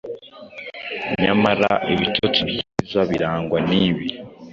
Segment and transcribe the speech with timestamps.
[1.23, 4.07] Nyamara ibitotsi byiza birangwa nibi